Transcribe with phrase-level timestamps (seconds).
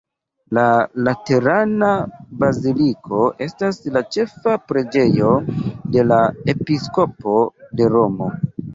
[0.57, 0.61] La
[1.07, 1.89] Laterana
[2.45, 5.37] baziliko estas la ĉefa preĝejo
[5.95, 6.23] de la
[6.59, 7.41] episkopo
[7.73, 8.37] de Romo.